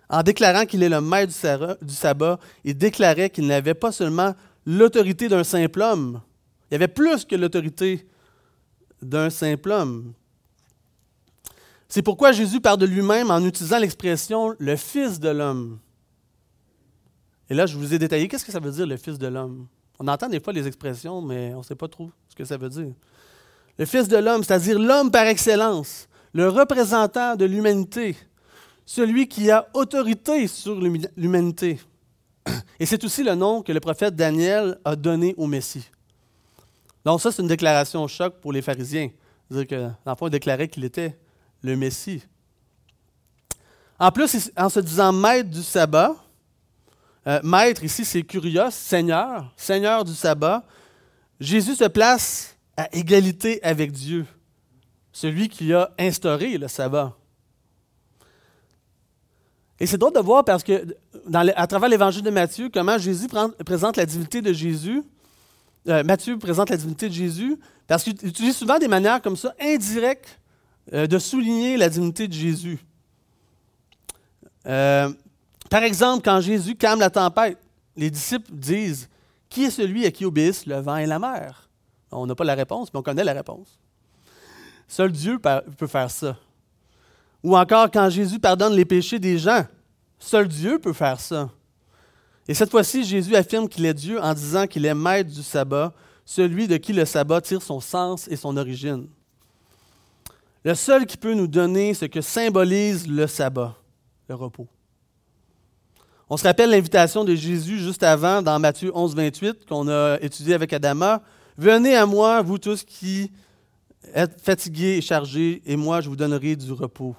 [0.10, 1.34] En déclarant qu'il est le maître
[1.82, 4.36] du sabbat, il déclarait qu'il n'avait pas seulement
[4.66, 6.22] l'autorité d'un simple homme,
[6.74, 8.08] il y avait plus que l'autorité
[9.00, 10.13] d'un simple homme.
[11.88, 15.78] C'est pourquoi Jésus parle de lui-même en utilisant l'expression le Fils de l'homme.
[17.48, 19.68] Et là, je vous ai détaillé qu'est-ce que ça veut dire le Fils de l'homme.
[20.00, 22.58] On entend des fois les expressions, mais on ne sait pas trop ce que ça
[22.58, 22.94] veut dire.
[23.78, 28.18] Le Fils de l'homme, c'est-à-dire l'homme par excellence, le représentant de l'humanité,
[28.86, 31.80] celui qui a autorité sur l'humanité.
[32.80, 35.89] Et c'est aussi le nom que le prophète Daniel a donné au Messie.
[37.06, 39.10] Donc ça, c'est une déclaration choc pour les pharisiens.
[39.50, 41.17] C'est-à-dire que l'enfant déclarait qu'il était
[41.62, 42.24] le Messie.
[44.00, 46.15] En plus, en se disant maître du sabbat,
[47.28, 50.63] euh, maître ici, c'est curios, Seigneur, Seigneur du sabbat,
[51.39, 54.26] Jésus se place à égalité avec Dieu,
[55.12, 57.15] celui qui a instauré le sabbat.
[59.84, 60.96] Et c'est drôle de voir parce que
[61.34, 63.28] à travers l'évangile de Matthieu, comment Jésus
[63.65, 65.04] présente la divinité de Jésus.
[65.89, 69.54] Euh, Matthieu présente la divinité de Jésus parce qu'il utilise souvent des manières comme ça,
[69.60, 70.39] indirectes,
[70.93, 72.80] euh, de souligner la divinité de Jésus.
[74.67, 75.12] Euh,
[75.69, 77.58] par exemple, quand Jésus calme la tempête,
[77.98, 79.10] les disciples disent
[79.50, 81.69] Qui est celui à qui obéissent le vent et la mer
[82.10, 83.78] On n'a pas la réponse, mais on connaît la réponse.
[84.88, 86.38] Seul Dieu peut faire ça.
[87.43, 89.65] Ou encore quand Jésus pardonne les péchés des gens.
[90.17, 91.49] Seul Dieu peut faire ça.
[92.47, 95.93] Et cette fois-ci, Jésus affirme qu'il est Dieu en disant qu'il est maître du sabbat,
[96.25, 99.08] celui de qui le sabbat tire son sens et son origine.
[100.63, 103.75] Le seul qui peut nous donner ce que symbolise le sabbat,
[104.29, 104.67] le repos.
[106.29, 110.53] On se rappelle l'invitation de Jésus juste avant dans Matthieu 11, 28 qu'on a étudié
[110.53, 111.21] avec Adama.
[111.58, 113.29] Venez à moi, vous tous qui
[114.13, 117.15] êtes fatigués et chargés, et moi je vous donnerai du repos.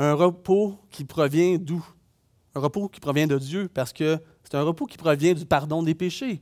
[0.00, 1.86] Un repos qui provient d'où?
[2.54, 5.82] Un repos qui provient de Dieu, parce que c'est un repos qui provient du pardon
[5.82, 6.40] des péchés,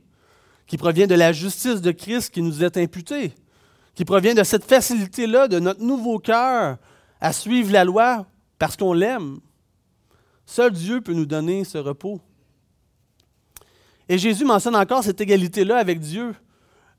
[0.65, 3.33] qui provient de la justice de Christ qui nous est imputée,
[3.95, 6.77] qui provient de cette facilité-là, de notre nouveau cœur
[7.19, 8.25] à suivre la loi
[8.57, 9.39] parce qu'on l'aime.
[10.45, 12.21] Seul Dieu peut nous donner ce repos.
[14.07, 16.33] Et Jésus mentionne encore cette égalité-là avec Dieu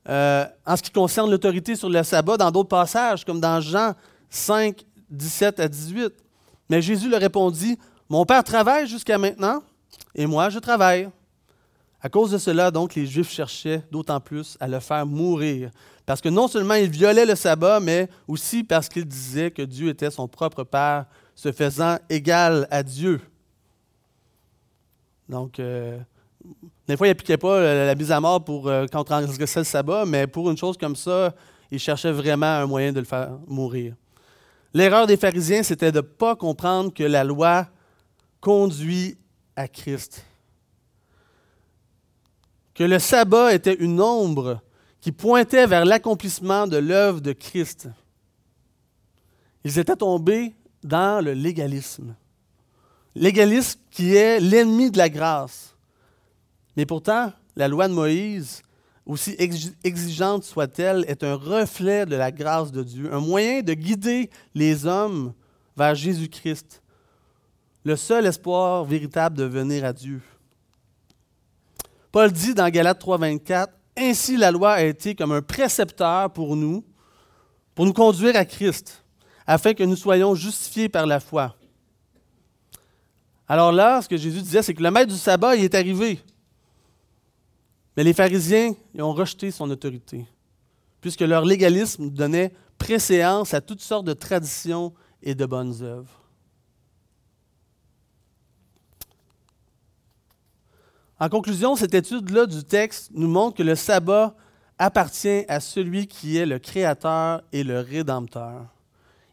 [0.07, 3.95] euh, en ce qui concerne l'autorité sur le sabbat dans d'autres passages, comme dans Jean
[4.29, 6.13] 5, 17 à 18.
[6.71, 9.61] Mais Jésus leur répondit, Mon Père travaille jusqu'à maintenant,
[10.15, 11.09] et moi je travaille.
[11.99, 15.69] À cause de cela, donc, les Juifs cherchaient d'autant plus à le faire mourir,
[16.05, 19.89] parce que non seulement il violait le sabbat, mais aussi parce qu'il disait que Dieu
[19.89, 23.19] était son propre Père, se faisant égal à Dieu.
[25.27, 25.99] Donc, euh,
[26.87, 29.65] des fois, il n'appliquait pas la mise à mort pour, euh, quand on transgressait le
[29.65, 31.35] sabbat, mais pour une chose comme ça,
[31.69, 33.93] il cherchait vraiment un moyen de le faire mourir.
[34.73, 37.67] L'erreur des pharisiens, c'était de ne pas comprendre que la loi
[38.39, 39.17] conduit
[39.55, 40.25] à Christ.
[42.73, 44.61] Que le sabbat était une ombre
[45.01, 47.89] qui pointait vers l'accomplissement de l'œuvre de Christ.
[49.63, 52.15] Ils étaient tombés dans le légalisme.
[53.13, 55.75] Légalisme qui est l'ennemi de la grâce.
[56.77, 58.61] Mais pourtant, la loi de Moïse
[59.05, 59.35] aussi
[59.83, 64.85] exigeante soit-elle, est un reflet de la grâce de Dieu, un moyen de guider les
[64.85, 65.33] hommes
[65.75, 66.81] vers Jésus-Christ,
[67.83, 70.21] le seul espoir véritable de venir à Dieu.
[72.11, 76.83] Paul dit dans Galates 3.24, Ainsi la loi a été comme un précepteur pour nous,
[77.73, 79.03] pour nous conduire à Christ,
[79.47, 81.55] afin que nous soyons justifiés par la foi.
[83.47, 86.19] Alors là, ce que Jésus disait, c'est que le maître du sabbat il est arrivé.
[87.95, 90.25] Mais les pharisiens ils ont rejeté son autorité,
[91.01, 96.21] puisque leur légalisme donnait préséance à toutes sortes de traditions et de bonnes œuvres.
[101.19, 104.35] En conclusion, cette étude-là du texte nous montre que le sabbat
[104.79, 108.65] appartient à celui qui est le créateur et le rédempteur.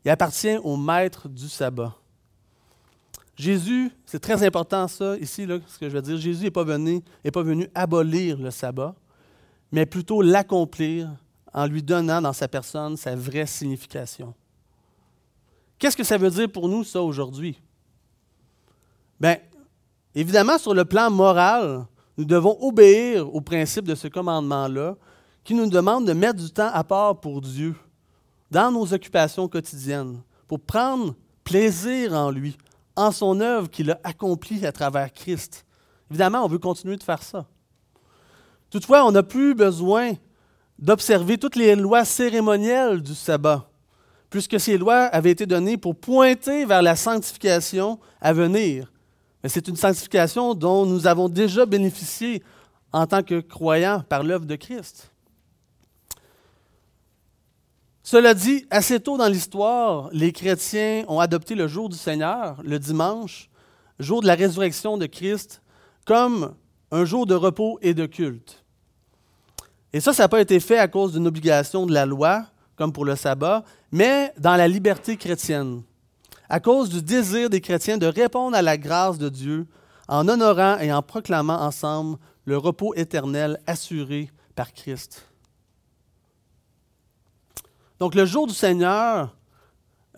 [0.05, 1.97] Il appartient au maître du sabbat.
[3.39, 6.17] Jésus, c'est très important ça, ici, là, ce que je veux dire.
[6.17, 7.01] Jésus n'est pas, venu,
[7.33, 8.97] pas venu abolir le sabbat,
[9.71, 11.09] mais plutôt l'accomplir
[11.55, 14.35] en lui donnant dans sa personne sa vraie signification.
[15.79, 17.61] Qu'est-ce que ça veut dire pour nous, ça, aujourd'hui?
[19.21, 19.37] Bien,
[20.17, 24.97] évidemment, sur le plan moral, nous devons obéir au principe de ce commandement-là
[25.45, 27.77] qui nous demande de mettre du temps à part pour Dieu
[28.51, 32.57] dans nos occupations quotidiennes, pour prendre plaisir en lui,
[32.99, 35.65] en son œuvre qu'il a accomplie à travers Christ.
[36.11, 37.47] Évidemment, on veut continuer de faire ça.
[38.71, 40.15] Toutefois, on n'a plus besoin
[40.81, 43.71] d'observer toutes les lois cérémonielles du sabbat,
[44.31, 48.93] puisque ces lois avaient été données pour pointer vers la sanctification à venir.
[49.43, 52.43] Mais c'est une sanctification dont nous avons déjà bénéficié
[52.93, 55.13] en tant que croyants par l'œuvre de Christ.
[58.11, 62.79] Cela dit, assez tôt dans l'histoire, les chrétiens ont adopté le jour du Seigneur, le
[62.79, 63.51] dimanche,
[63.99, 65.61] jour de la résurrection de Christ,
[66.07, 66.55] comme
[66.91, 68.65] un jour de repos et de culte.
[69.93, 72.95] Et ça, ça n'a pas été fait à cause d'une obligation de la loi, comme
[72.95, 75.83] pour le sabbat, mais dans la liberté chrétienne,
[76.49, 79.67] à cause du désir des chrétiens de répondre à la grâce de Dieu
[80.09, 82.17] en honorant et en proclamant ensemble
[82.47, 85.28] le repos éternel assuré par Christ.
[88.01, 89.35] Donc le jour du Seigneur,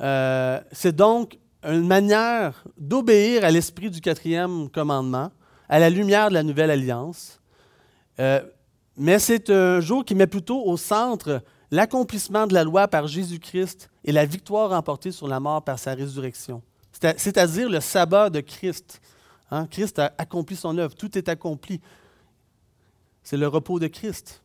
[0.00, 5.30] euh, c'est donc une manière d'obéir à l'esprit du quatrième commandement,
[5.68, 7.40] à la lumière de la nouvelle alliance.
[8.18, 8.40] Euh,
[8.96, 13.90] mais c'est un jour qui met plutôt au centre l'accomplissement de la loi par Jésus-Christ
[14.04, 16.62] et la victoire remportée sur la mort par sa résurrection.
[17.16, 19.00] C'est-à-dire le sabbat de Christ.
[19.50, 19.66] Hein?
[19.66, 21.80] Christ a accompli son œuvre, tout est accompli.
[23.22, 24.42] C'est le repos de Christ.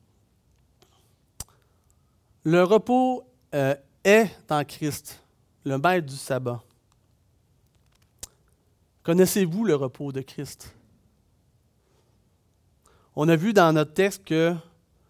[2.45, 5.19] Le repos euh, est en Christ,
[5.63, 6.62] le maître du sabbat.
[9.01, 10.71] Connaissez-vous le repos de Christ?
[13.15, 14.53] On a vu dans notre texte que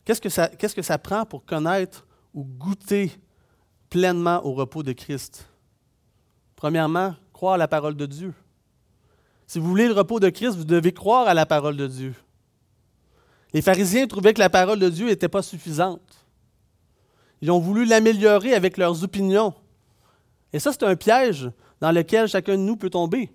[0.05, 3.11] qu'est-ce que qu'est-ce que ça prend pour connaître ou goûter
[3.89, 5.45] pleinement au repos de Christ?
[6.55, 8.33] Premièrement, croire à la parole de Dieu.
[9.45, 12.15] Si vous voulez le repos de Christ, vous devez croire à la parole de Dieu.
[13.51, 16.24] Les pharisiens trouvaient que la parole de Dieu n'était pas suffisante.
[17.41, 19.53] Ils ont voulu l'améliorer avec leurs opinions.
[20.53, 21.49] Et ça, c'est un piège
[21.81, 23.29] dans lequel chacun de nous peut tomber.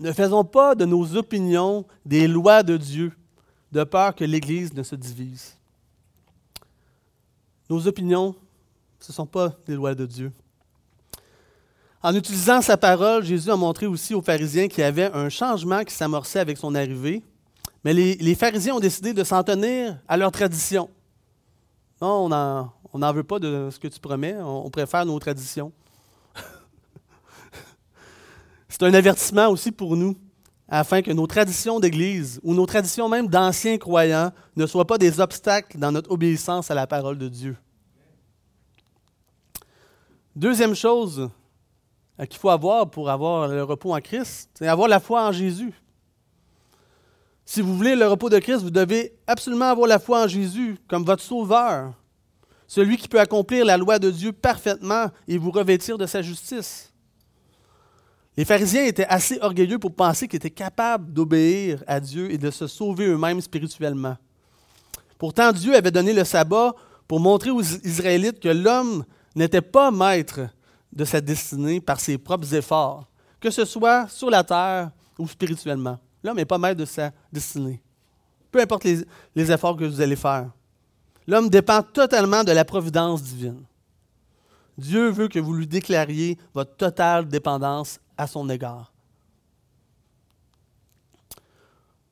[0.00, 3.12] Ne faisons pas de nos opinions des lois de Dieu,
[3.70, 5.56] de peur que l'Église ne se divise.
[7.70, 8.34] Nos opinions,
[8.98, 10.32] ce ne sont pas des lois de Dieu.
[12.02, 15.84] En utilisant sa parole, Jésus a montré aussi aux pharisiens qu'il y avait un changement
[15.84, 17.22] qui s'amorçait avec son arrivée.
[17.84, 20.90] Mais les, pharisiens ont décidé de s'en tenir à leur tradition.
[22.02, 22.28] Non,
[22.92, 25.70] on n'en veut pas de ce que tu promets, on préfère nos traditions.
[28.68, 30.16] C'est un avertissement aussi pour nous,
[30.68, 35.20] afin que nos traditions d'Église ou nos traditions même d'anciens croyants ne soient pas des
[35.20, 37.56] obstacles dans notre obéissance à la parole de Dieu.
[40.34, 41.30] Deuxième chose
[42.18, 45.30] euh, qu'il faut avoir pour avoir le repos en Christ, c'est avoir la foi en
[45.30, 45.72] Jésus.
[47.52, 50.78] Si vous voulez le repos de Christ, vous devez absolument avoir la foi en Jésus
[50.88, 51.92] comme votre sauveur,
[52.66, 56.90] celui qui peut accomplir la loi de Dieu parfaitement et vous revêtir de sa justice.
[58.38, 62.50] Les pharisiens étaient assez orgueilleux pour penser qu'ils étaient capables d'obéir à Dieu et de
[62.50, 64.16] se sauver eux-mêmes spirituellement.
[65.18, 66.72] Pourtant, Dieu avait donné le sabbat
[67.06, 69.04] pour montrer aux Israélites que l'homme
[69.36, 70.40] n'était pas maître
[70.90, 73.06] de sa destinée par ses propres efforts,
[73.40, 75.98] que ce soit sur la terre ou spirituellement.
[76.22, 77.82] L'homme n'est pas maître de sa destinée.
[78.50, 80.50] Peu importe les, efforts que vous allez faire.
[81.26, 83.64] L'homme dépend totalement de la providence divine.
[84.76, 88.92] Dieu veut que vous lui déclariez votre totale dépendance à son égard.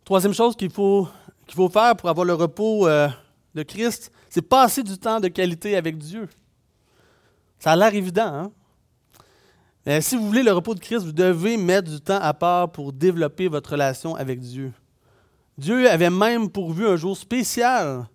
[0.05, 1.09] Troisième chose qu'il faut,
[1.47, 3.09] qu'il faut faire pour avoir le repos euh,
[3.55, 6.29] de Christ, c'est passer du temps de qualité avec Dieu.
[7.59, 8.53] Ça a l'air évident, hein?
[9.91, 12.71] Mais si vous voulez le repos de Christ, vous devez mettre du temps à part
[12.71, 14.73] pour développer votre relation avec Dieu.
[15.59, 18.07] Dieu avait même pourvu un jour spécial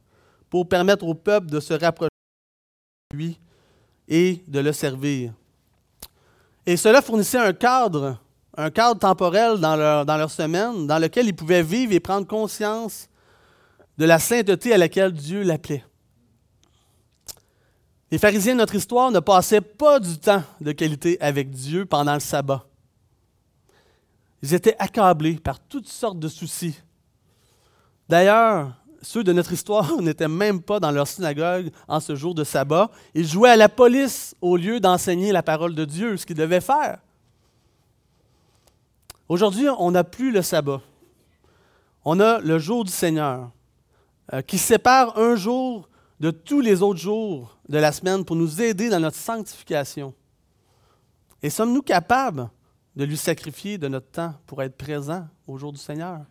[0.49, 2.07] pour permettre au peuple de se rapprocher
[3.11, 3.41] de lui
[4.07, 5.33] et de le servir.
[6.65, 8.21] Et cela fournissait un cadre,
[8.55, 13.09] un cadre temporel dans leur semaine, dans lequel ils pouvaient vivre et prendre conscience
[13.97, 15.83] de la sainteté à laquelle Dieu l'appelait.
[18.11, 22.13] Les pharisiens de notre histoire ne passaient pas du temps de qualité avec Dieu pendant
[22.13, 22.65] le sabbat.
[24.43, 26.79] Ils étaient accablés par toutes sortes de soucis.
[28.07, 32.43] D'ailleurs, ceux de notre histoire n'étaient même pas dans leur synagogue en ce jour de
[32.43, 32.91] sabbat.
[33.15, 36.61] Ils jouaient à la police au lieu d'enseigner la parole de Dieu, ce qu'ils devaient
[36.61, 36.99] faire.
[39.27, 40.81] Aujourd'hui, on n'a plus le sabbat.
[42.03, 43.49] On a le jour du Seigneur,
[44.31, 45.89] euh, qui sépare un jour
[46.19, 50.13] de tous les autres jours de la semaine pour nous aider dans notre sanctification.
[51.41, 52.49] Et sommes-nous capables
[52.95, 56.21] de lui sacrifier de notre temps pour être présents au jour du Seigneur?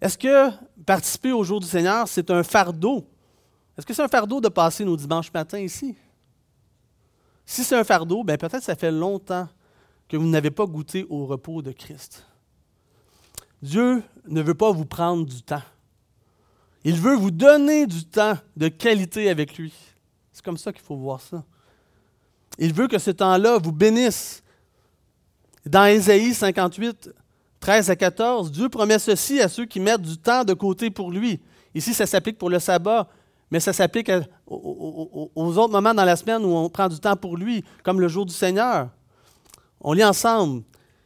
[0.00, 0.50] Est-ce que
[0.84, 3.08] participer au jour du Seigneur, c'est un fardeau?
[3.76, 5.96] Est-ce que c'est un fardeau de passer nos dimanches matins ici?
[7.44, 9.48] Si c'est un fardeau, bien peut-être ça fait longtemps
[10.08, 12.26] que vous n'avez pas goûté au repos de Christ.
[13.62, 15.62] Dieu ne veut pas vous prendre du temps.
[16.88, 19.74] Il veut vous donner du temps de qualité avec lui.
[20.32, 21.42] C'est comme ça qu'il faut voir ça.
[22.60, 24.40] Il veut que ce temps-là vous bénisse.
[25.64, 27.10] Dans Ésaïe 58,
[27.58, 31.10] 13 à 14, Dieu promet ceci à ceux qui mettent du temps de côté pour
[31.10, 31.40] lui.
[31.74, 33.08] Ici, ça s'applique pour le sabbat,
[33.50, 34.12] mais ça s'applique
[34.46, 38.06] aux, autres moments dans la semaine où on prend du temps pour lui, comme le
[38.06, 38.90] jour du Seigneur.
[39.80, 40.62] On lit ensemble.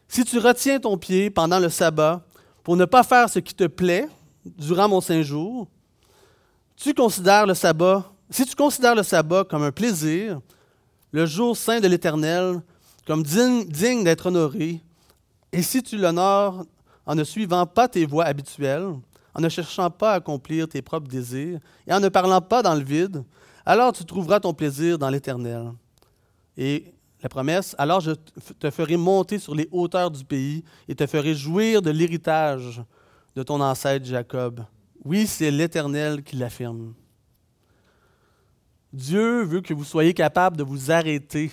[0.07, 2.23] Si tu retiens ton pied pendant le sabbat
[2.63, 4.07] pour ne pas faire ce qui te plaît
[4.45, 5.67] durant mon saint jour,
[6.75, 10.39] tu considères le sabbat, si tu considères le sabbat comme un plaisir,
[11.11, 12.61] le jour saint de l'Éternel
[13.05, 14.81] comme digne d'être honoré,
[15.51, 16.65] et si tu l'honores
[17.05, 18.93] en ne suivant pas tes voies habituelles,
[19.33, 22.75] en ne cherchant pas à accomplir tes propres désirs et en ne parlant pas dans
[22.75, 23.23] le vide,
[23.65, 25.71] alors tu trouveras ton plaisir dans l'Éternel.
[26.57, 28.11] Et la promesse, alors je
[28.59, 32.81] te ferai monter sur les hauteurs du pays et te ferai jouir de l'héritage
[33.35, 34.65] de ton ancêtre Jacob.
[35.03, 36.93] Oui, c'est l'Éternel qui l'affirme.
[38.93, 41.51] Dieu veut que vous soyez capable de vous arrêter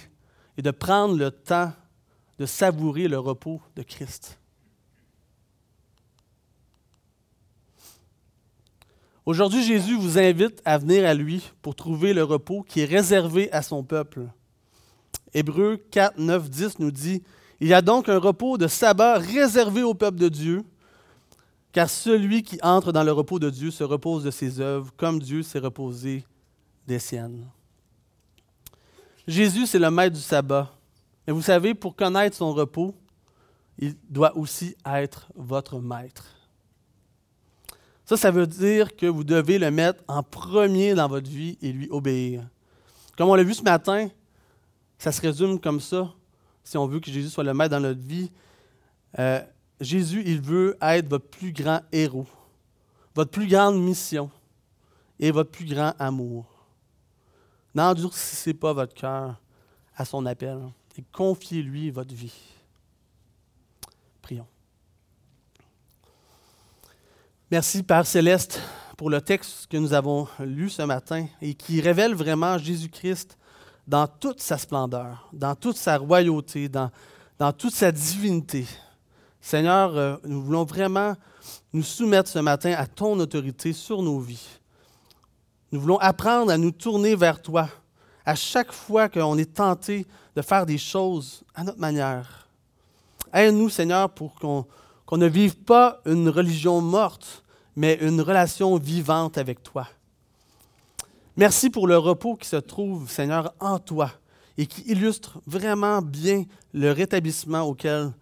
[0.57, 1.73] et de prendre le temps
[2.39, 4.39] de savourer le repos de Christ.
[9.27, 13.53] Aujourd'hui, Jésus vous invite à venir à lui pour trouver le repos qui est réservé
[13.53, 14.27] à son peuple.
[15.35, 17.23] Hébreu 4, 9, 10 nous dit
[17.61, 20.65] Il y a donc un repos de sabbat réservé au peuple de Dieu,
[21.73, 25.21] car celui qui entre dans le repos de Dieu se repose de ses œuvres, comme
[25.21, 26.25] Dieu s'est reposé
[26.87, 27.47] des siennes.
[29.27, 30.73] Jésus, c'est le maître du sabbat.
[31.27, 32.95] Mais vous savez, pour connaître son repos,
[33.79, 36.27] il doit aussi être votre maître.
[38.07, 41.73] Ça, ça veut dire que vous devez le mettre en premier dans votre vie et
[41.73, 42.49] lui obéir.
[43.19, 44.09] Comme on l'a vu ce matin,
[44.97, 46.11] ça se résume comme ça,
[46.65, 48.33] si on veut que Jésus soit le maître dans notre vie.
[49.19, 49.43] Euh,
[49.81, 52.27] Jésus, il veut être votre plus grand héros,
[53.15, 54.31] votre plus grande mission
[55.21, 56.47] et votre plus grand amour.
[57.75, 59.41] N'endurcissez pas votre cœur
[59.97, 60.59] à son appel
[60.97, 62.35] et confiez-lui votre vie.
[64.21, 64.47] Prions.
[67.51, 68.61] Merci, Père Céleste,
[68.97, 73.39] pour le texte que nous avons lu ce matin et qui révèle vraiment Jésus-Christ
[73.87, 76.91] dans toute sa splendeur, dans toute sa royauté, dans,
[77.39, 78.67] dans toute sa divinité.
[79.41, 81.15] Seigneur, euh, nous voulons vraiment
[81.73, 84.59] nous soumettre ce matin à ton autorité sur nos vies.
[85.73, 87.69] Nous voulons apprendre à nous tourner vers toi
[88.25, 92.49] à chaque fois qu'on est tenté de faire des choses à notre manière.
[93.33, 94.67] Aide-nous, Seigneur, pour qu'on
[95.17, 97.45] ne vive pas une religion morte,
[97.77, 99.87] mais une relation vivante avec toi.
[101.37, 104.11] Merci pour le repos qui se trouve, Seigneur, en toi
[104.57, 108.13] et qui illustre vraiment bien le rétablissement auquel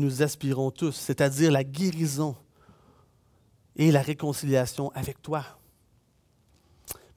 [0.00, 2.36] nous aspirons tous, c'est-à-dire la guérison
[3.76, 5.44] et la réconciliation avec toi.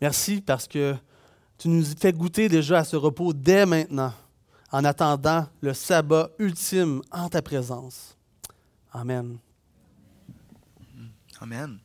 [0.02, 0.96] Merci parce que
[1.58, 4.14] tu nous fais goûter déjà à ce repos dès maintenant,
[4.72, 8.18] en attendant le sabbat ultime en ta présence.
[8.92, 9.38] Amen.
[11.40, 11.80] Amen.